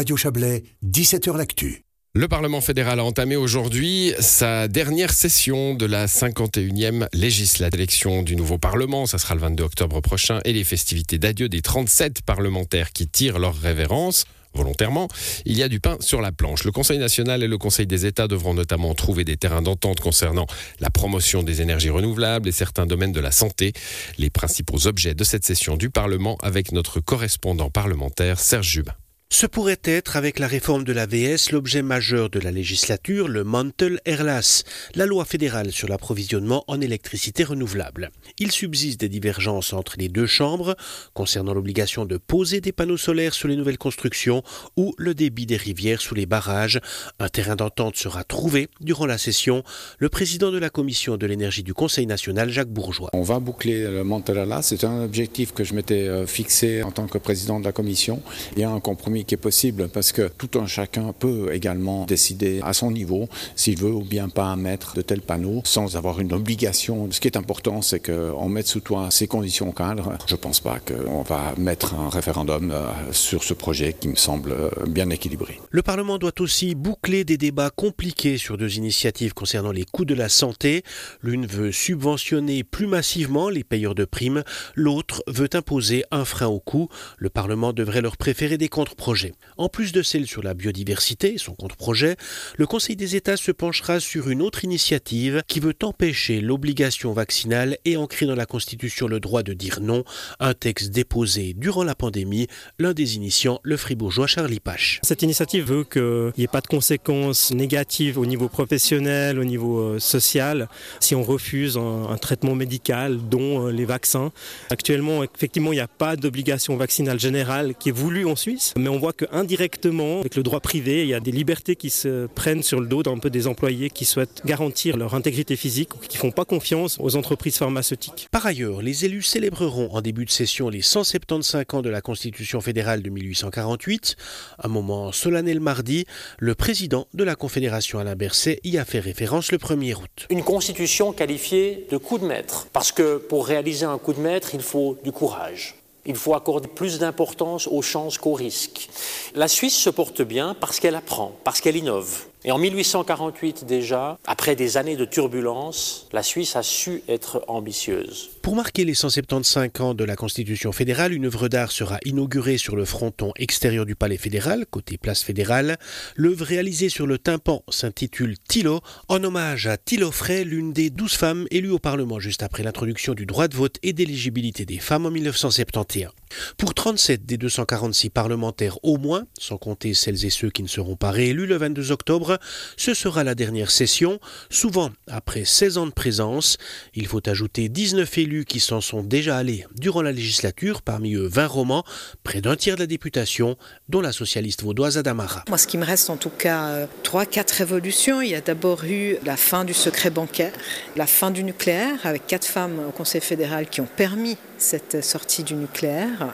Radio 0.00 0.16
Chablais, 0.16 0.62
17h 0.82 1.36
L'Actu. 1.36 1.84
Le 2.14 2.26
Parlement 2.26 2.62
fédéral 2.62 3.00
a 3.00 3.04
entamé 3.04 3.36
aujourd'hui 3.36 4.14
sa 4.18 4.66
dernière 4.66 5.12
session 5.12 5.74
de 5.74 5.84
la 5.84 6.06
51e 6.06 7.06
législature. 7.12 7.76
L'élection 7.76 8.22
du 8.22 8.34
nouveau 8.34 8.56
Parlement, 8.56 9.04
ça 9.04 9.18
sera 9.18 9.34
le 9.34 9.42
22 9.42 9.62
octobre 9.62 10.00
prochain, 10.00 10.40
et 10.46 10.54
les 10.54 10.64
festivités 10.64 11.18
d'adieu 11.18 11.50
des 11.50 11.60
37 11.60 12.22
parlementaires 12.22 12.92
qui 12.92 13.08
tirent 13.08 13.38
leur 13.38 13.54
révérence 13.54 14.24
volontairement, 14.54 15.06
il 15.44 15.58
y 15.58 15.62
a 15.62 15.68
du 15.68 15.80
pain 15.80 15.98
sur 16.00 16.22
la 16.22 16.32
planche. 16.32 16.64
Le 16.64 16.72
Conseil 16.72 16.98
national 16.98 17.42
et 17.42 17.46
le 17.46 17.58
Conseil 17.58 17.86
des 17.86 18.06
États 18.06 18.26
devront 18.26 18.54
notamment 18.54 18.94
trouver 18.94 19.24
des 19.24 19.36
terrains 19.36 19.60
d'entente 19.60 20.00
concernant 20.00 20.46
la 20.80 20.88
promotion 20.88 21.42
des 21.42 21.60
énergies 21.60 21.90
renouvelables 21.90 22.48
et 22.48 22.52
certains 22.52 22.86
domaines 22.86 23.12
de 23.12 23.20
la 23.20 23.32
santé. 23.32 23.74
Les 24.16 24.30
principaux 24.30 24.86
objets 24.86 25.14
de 25.14 25.24
cette 25.24 25.44
session 25.44 25.76
du 25.76 25.90
Parlement 25.90 26.38
avec 26.42 26.72
notre 26.72 27.00
correspondant 27.00 27.68
parlementaire 27.68 28.40
Serge 28.40 28.66
Jubin. 28.66 28.94
Ce 29.32 29.46
pourrait 29.46 29.80
être, 29.84 30.16
avec 30.16 30.40
la 30.40 30.48
réforme 30.48 30.82
de 30.82 30.92
l'AVS, 30.92 31.52
l'objet 31.52 31.82
majeur 31.82 32.30
de 32.30 32.40
la 32.40 32.50
législature, 32.50 33.28
le 33.28 33.44
Mantel 33.44 34.00
Erlas, 34.04 34.64
la 34.96 35.06
loi 35.06 35.24
fédérale 35.24 35.70
sur 35.70 35.86
l'approvisionnement 35.88 36.64
en 36.66 36.80
électricité 36.80 37.44
renouvelable. 37.44 38.10
Il 38.40 38.50
subsiste 38.50 39.00
des 39.00 39.08
divergences 39.08 39.72
entre 39.72 39.94
les 39.98 40.08
deux 40.08 40.26
chambres 40.26 40.74
concernant 41.14 41.54
l'obligation 41.54 42.06
de 42.06 42.16
poser 42.16 42.60
des 42.60 42.72
panneaux 42.72 42.96
solaires 42.96 43.32
sur 43.32 43.46
les 43.46 43.54
nouvelles 43.54 43.78
constructions 43.78 44.42
ou 44.76 44.94
le 44.98 45.14
débit 45.14 45.46
des 45.46 45.56
rivières 45.56 46.02
sous 46.02 46.16
les 46.16 46.26
barrages. 46.26 46.80
Un 47.20 47.28
terrain 47.28 47.56
d'entente 47.56 47.96
sera 47.96 48.24
trouvé 48.24 48.68
durant 48.80 49.06
la 49.06 49.16
session. 49.16 49.62
Le 50.00 50.08
président 50.08 50.50
de 50.50 50.58
la 50.58 50.70
commission 50.70 51.16
de 51.16 51.26
l'énergie 51.26 51.62
du 51.62 51.72
Conseil 51.72 52.06
national, 52.06 52.50
Jacques 52.50 52.72
Bourgeois. 52.72 53.10
On 53.12 53.22
va 53.22 53.38
boucler 53.38 53.84
le 53.84 54.02
Mantel 54.02 54.38
Erlas. 54.38 54.62
C'est 54.62 54.82
un 54.82 55.04
objectif 55.04 55.52
que 55.54 55.62
je 55.62 55.72
m'étais 55.72 56.08
euh, 56.08 56.26
fixé 56.26 56.82
en 56.82 56.90
tant 56.90 57.06
que 57.06 57.16
président 57.16 57.60
de 57.60 57.64
la 57.64 57.72
commission. 57.72 58.20
A 58.60 58.68
un 58.68 58.80
compromis 58.80 59.19
qui 59.24 59.34
est 59.34 59.38
possible 59.38 59.88
parce 59.88 60.12
que 60.12 60.28
tout 60.28 60.58
un 60.58 60.66
chacun 60.66 61.12
peut 61.12 61.52
également 61.52 62.04
décider 62.06 62.60
à 62.62 62.72
son 62.72 62.90
niveau 62.90 63.28
s'il 63.54 63.78
veut 63.78 63.92
ou 63.92 64.04
bien 64.04 64.28
pas 64.28 64.56
mettre 64.56 64.94
de 64.94 65.02
tels 65.02 65.20
panneaux 65.20 65.62
sans 65.64 65.96
avoir 65.96 66.20
une 66.20 66.32
obligation. 66.32 67.08
Ce 67.10 67.20
qui 67.20 67.28
est 67.28 67.36
important, 67.36 67.82
c'est 67.82 68.00
qu'on 68.00 68.48
mette 68.48 68.66
sous 68.66 68.80
toi 68.80 69.10
ces 69.10 69.26
conditions 69.26 69.72
cadres. 69.72 70.16
Je 70.26 70.34
ne 70.34 70.38
pense 70.38 70.60
pas 70.60 70.78
qu'on 70.78 71.22
va 71.22 71.54
mettre 71.56 71.94
un 71.94 72.08
référendum 72.08 72.70
euh, 72.70 72.86
sur 73.12 73.44
ce 73.44 73.54
projet 73.54 73.94
qui 73.98 74.08
me 74.08 74.16
semble 74.16 74.52
euh, 74.52 74.70
bien 74.86 75.10
équilibré. 75.10 75.60
Le 75.70 75.82
Parlement 75.82 76.18
doit 76.18 76.40
aussi 76.40 76.74
boucler 76.74 77.24
des 77.24 77.36
débats 77.36 77.70
compliqués 77.70 78.38
sur 78.38 78.56
deux 78.56 78.76
initiatives 78.76 79.34
concernant 79.34 79.72
les 79.72 79.84
coûts 79.84 80.04
de 80.04 80.14
la 80.14 80.28
santé. 80.28 80.82
L'une 81.22 81.46
veut 81.46 81.72
subventionner 81.72 82.64
plus 82.64 82.86
massivement 82.86 83.48
les 83.48 83.64
payeurs 83.64 83.94
de 83.94 84.04
primes, 84.04 84.42
l'autre 84.74 85.22
veut 85.26 85.50
imposer 85.54 86.04
un 86.10 86.24
frein 86.24 86.46
au 86.46 86.60
coût. 86.60 86.88
Le 87.18 87.30
Parlement 87.30 87.72
devrait 87.72 88.00
leur 88.00 88.16
préférer 88.16 88.58
des 88.58 88.68
contre-projets 88.68 89.09
en 89.56 89.68
plus 89.68 89.92
de 89.92 90.02
celle 90.02 90.26
sur 90.26 90.42
la 90.42 90.54
biodiversité, 90.54 91.38
son 91.38 91.54
contre-projet, 91.54 92.16
le 92.56 92.66
Conseil 92.66 92.96
des 92.96 93.16
États 93.16 93.36
se 93.36 93.52
penchera 93.52 94.00
sur 94.00 94.28
une 94.28 94.42
autre 94.42 94.64
initiative 94.64 95.42
qui 95.46 95.60
veut 95.60 95.74
empêcher 95.82 96.40
l'obligation 96.40 97.12
vaccinale 97.12 97.78
et 97.84 97.96
ancrer 97.96 98.26
dans 98.26 98.34
la 98.34 98.46
Constitution 98.46 99.08
le 99.08 99.20
droit 99.20 99.42
de 99.42 99.52
dire 99.52 99.80
non, 99.80 100.04
un 100.38 100.54
texte 100.54 100.90
déposé 100.90 101.54
durant 101.54 101.84
la 101.84 101.94
pandémie, 101.94 102.46
l'un 102.78 102.92
des 102.92 103.16
initiants, 103.16 103.60
le 103.62 103.76
fribourgeois 103.76 104.26
Charlie 104.26 104.60
Pache. 104.60 105.00
Cette 105.02 105.22
initiative 105.22 105.64
veut 105.64 105.84
qu'il 105.84 106.32
n'y 106.38 106.44
ait 106.44 106.48
pas 106.48 106.60
de 106.60 106.66
conséquences 106.66 107.52
négatives 107.52 108.18
au 108.18 108.26
niveau 108.26 108.48
professionnel, 108.48 109.38
au 109.38 109.44
niveau 109.44 109.80
euh, 109.80 109.98
social, 109.98 110.68
si 111.00 111.14
on 111.14 111.22
refuse 111.22 111.76
un, 111.76 112.16
traitement 112.20 112.54
médical, 112.54 113.18
dont 113.28 113.66
euh, 113.66 113.72
les 113.72 113.84
vaccins. 113.84 114.30
Actuellement, 114.70 115.24
effectivement, 115.24 115.72
il 115.72 115.76
n'y 115.76 115.80
a 115.80 115.88
pas 115.88 116.16
d'obligation 116.16 116.76
vaccinale 116.76 117.18
générale 117.18 117.74
qui 117.74 117.88
est 117.88 117.92
voulue 117.92 118.26
en 118.26 118.36
Suisse, 118.36 118.74
mais 118.76 118.88
on 118.88 118.98
voit 119.00 119.12
qu'indirectement, 119.12 120.20
avec 120.20 120.36
le 120.36 120.42
droit 120.42 120.60
privé, 120.60 121.02
il 121.02 121.08
y 121.08 121.14
a 121.14 121.20
des 121.20 121.32
libertés 121.32 121.74
qui 121.74 121.90
se 121.90 122.26
prennent 122.26 122.62
sur 122.62 122.80
le 122.80 122.86
dos 122.86 123.02
d'un 123.02 123.18
peu 123.18 123.30
des 123.30 123.46
employés 123.46 123.90
qui 123.90 124.04
souhaitent 124.04 124.42
garantir 124.44 124.96
leur 124.96 125.14
intégrité 125.14 125.56
physique 125.56 125.94
ou 125.96 125.98
qui 125.98 126.16
ne 126.16 126.20
font 126.20 126.30
pas 126.30 126.44
confiance 126.44 126.98
aux 127.00 127.16
entreprises 127.16 127.56
pharmaceutiques. 127.56 128.28
Par 128.30 128.46
ailleurs, 128.46 128.82
les 128.82 129.04
élus 129.04 129.22
célébreront 129.22 129.88
en 129.92 130.02
début 130.02 130.24
de 130.24 130.30
session 130.30 130.68
les 130.68 130.82
175 130.82 131.64
ans 131.72 131.82
de 131.82 131.90
la 131.90 132.00
Constitution 132.00 132.60
fédérale 132.60 133.02
de 133.02 133.10
1848. 133.10 134.16
Un 134.62 134.68
moment 134.68 135.12
solennel 135.12 135.60
mardi, 135.60 136.04
le 136.38 136.54
président 136.54 137.08
de 137.14 137.24
la 137.24 137.34
Confédération 137.34 137.98
Alain 137.98 138.14
Berset 138.14 138.60
y 138.64 138.78
a 138.78 138.84
fait 138.84 139.00
référence 139.00 139.50
le 139.50 139.58
1er 139.58 139.94
août. 139.94 140.26
Une 140.28 140.44
constitution 140.44 141.12
qualifiée 141.12 141.86
de 141.90 141.96
coup 141.96 142.18
de 142.18 142.26
maître, 142.26 142.68
parce 142.72 142.92
que 142.92 143.16
pour 143.16 143.46
réaliser 143.46 143.86
un 143.86 143.98
coup 143.98 144.12
de 144.12 144.20
maître, 144.20 144.50
il 144.54 144.62
faut 144.62 144.98
du 145.02 145.10
courage. 145.10 145.79
Il 146.06 146.16
faut 146.16 146.34
accorder 146.34 146.68
plus 146.68 146.98
d'importance 146.98 147.66
aux 147.66 147.82
chances 147.82 148.18
qu'aux 148.18 148.34
risques. 148.34 148.88
La 149.34 149.48
Suisse 149.48 149.76
se 149.76 149.90
porte 149.90 150.22
bien 150.22 150.54
parce 150.58 150.80
qu'elle 150.80 150.94
apprend, 150.94 151.32
parce 151.44 151.60
qu'elle 151.60 151.76
innove. 151.76 152.24
Et 152.44 152.52
en 152.52 152.58
1848 152.58 153.66
déjà, 153.66 154.18
après 154.26 154.56
des 154.56 154.78
années 154.78 154.96
de 154.96 155.04
turbulence, 155.04 156.08
la 156.12 156.22
Suisse 156.22 156.56
a 156.56 156.62
su 156.62 157.02
être 157.06 157.44
ambitieuse. 157.48 158.30
Pour 158.42 158.56
marquer 158.56 158.86
les 158.86 158.94
175 158.94 159.70
ans 159.80 159.94
de 159.94 160.02
la 160.02 160.16
Constitution 160.16 160.72
fédérale, 160.72 161.12
une 161.12 161.26
œuvre 161.26 161.48
d'art 161.48 161.70
sera 161.70 161.98
inaugurée 162.06 162.56
sur 162.56 162.74
le 162.74 162.86
fronton 162.86 163.32
extérieur 163.36 163.84
du 163.84 163.94
Palais 163.94 164.16
fédéral, 164.16 164.64
côté 164.70 164.96
place 164.96 165.22
fédérale. 165.22 165.76
L'œuvre 166.16 166.46
réalisée 166.46 166.88
sur 166.88 167.06
le 167.06 167.18
tympan 167.18 167.62
s'intitule 167.68 168.36
Tilo, 168.48 168.80
en 169.08 169.22
hommage 169.22 169.66
à 169.66 169.76
Tilo 169.76 170.10
Frey, 170.10 170.44
l'une 170.44 170.72
des 170.72 170.88
douze 170.88 171.12
femmes 171.12 171.46
élues 171.50 171.70
au 171.70 171.78
Parlement 171.78 172.18
juste 172.18 172.42
après 172.42 172.62
l'introduction 172.62 173.12
du 173.12 173.26
droit 173.26 173.46
de 173.46 173.56
vote 173.56 173.76
et 173.82 173.92
d'éligibilité 173.92 174.64
des 174.64 174.78
femmes 174.78 175.04
en 175.04 175.10
1971. 175.10 176.10
Pour 176.56 176.74
37 176.74 177.26
des 177.26 177.36
246 177.36 178.08
parlementaires 178.10 178.78
au 178.82 178.96
moins, 178.96 179.26
sans 179.38 179.58
compter 179.58 179.92
celles 179.94 180.24
et 180.24 180.30
ceux 180.30 180.50
qui 180.50 180.62
ne 180.62 180.68
seront 180.68 180.96
pas 180.96 181.10
réélus 181.10 181.46
le 181.46 181.56
22 181.56 181.92
octobre, 181.92 182.38
ce 182.76 182.94
sera 182.94 183.22
la 183.22 183.34
dernière 183.34 183.70
session, 183.70 184.18
souvent 184.48 184.90
après 185.08 185.44
16 185.44 185.78
ans 185.78 185.86
de 185.86 185.92
présence. 185.92 186.56
Il 186.94 187.06
faut 187.06 187.28
ajouter 187.28 187.68
19 187.68 188.18
élus 188.18 188.29
qui 188.44 188.60
s'en 188.60 188.80
sont 188.80 189.02
déjà 189.02 189.36
allés 189.36 189.66
durant 189.76 190.02
la 190.02 190.12
législature, 190.12 190.82
parmi 190.82 191.14
eux 191.14 191.26
20 191.26 191.46
romans, 191.46 191.84
près 192.22 192.40
d'un 192.40 192.56
tiers 192.56 192.76
de 192.76 192.80
la 192.80 192.86
députation, 192.86 193.56
dont 193.88 194.00
la 194.00 194.12
socialiste 194.12 194.62
vaudoise 194.62 194.98
Adamara. 194.98 195.44
Moi, 195.48 195.58
ce 195.58 195.66
qui 195.66 195.78
me 195.78 195.84
reste 195.84 196.10
en 196.10 196.16
tout 196.16 196.30
cas 196.30 196.86
3-4 197.04 197.38
euh, 197.38 197.56
révolutions. 197.58 198.20
Il 198.22 198.30
y 198.30 198.34
a 198.34 198.40
d'abord 198.40 198.84
eu 198.84 199.16
la 199.24 199.36
fin 199.36 199.64
du 199.64 199.74
secret 199.74 200.10
bancaire, 200.10 200.52
la 200.96 201.06
fin 201.06 201.30
du 201.30 201.44
nucléaire, 201.44 201.98
avec 202.04 202.26
quatre 202.26 202.46
femmes 202.46 202.80
au 202.88 202.92
Conseil 202.92 203.20
fédéral 203.20 203.68
qui 203.68 203.80
ont 203.80 203.88
permis 203.96 204.36
cette 204.58 205.04
sortie 205.04 205.42
du 205.42 205.54
nucléaire 205.54 206.32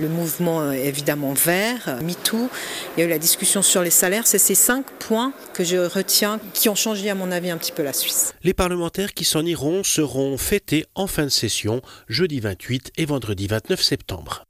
le 0.00 0.08
mouvement 0.08 0.72
évidemment 0.72 1.32
vert, 1.32 1.98
MeToo, 2.02 2.48
il 2.96 3.00
y 3.00 3.02
a 3.02 3.06
eu 3.06 3.08
la 3.08 3.18
discussion 3.18 3.62
sur 3.62 3.82
les 3.82 3.90
salaires. 3.90 4.26
C'est 4.26 4.38
ces 4.38 4.54
cinq 4.54 4.84
points 4.98 5.32
que 5.54 5.64
je 5.64 5.76
retiens 5.76 6.40
qui 6.54 6.68
ont 6.68 6.74
changé 6.74 7.10
à 7.10 7.14
mon 7.14 7.30
avis 7.30 7.50
un 7.50 7.58
petit 7.58 7.72
peu 7.72 7.82
la 7.82 7.92
Suisse. 7.92 8.32
Les 8.42 8.54
parlementaires 8.54 9.14
qui 9.14 9.24
s'en 9.24 9.44
iront 9.44 9.82
seront 9.84 10.36
fêtés 10.36 10.84
en 10.94 11.06
fin 11.06 11.24
de 11.24 11.28
session, 11.28 11.82
jeudi 12.08 12.40
28 12.40 12.92
et 12.96 13.06
vendredi 13.06 13.46
29 13.46 13.80
septembre. 13.82 14.46